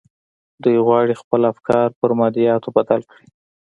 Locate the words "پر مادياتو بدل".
1.99-3.01